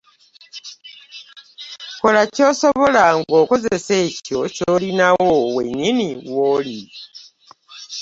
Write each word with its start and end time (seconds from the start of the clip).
Kola 2.01 2.21
ky’osobola 2.33 3.03
ng’okozesa 3.19 3.93
ekyo 4.07 4.39
ky’olinaawo 4.55 5.31
wennyini 5.55 6.07
wooli 6.33 6.79